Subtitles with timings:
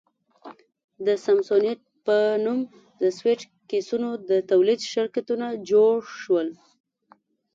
[1.05, 2.59] د سامسونیټ په نوم
[3.01, 6.47] د سویټ کېسونو د تولید شرکتونه جوړ شول.